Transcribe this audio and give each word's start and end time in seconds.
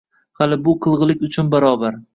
Hali 0.39 0.57
bu 0.69 0.75
qilg’ilik 0.87 1.25
uchun 1.29 1.55
barobar– 1.57 1.99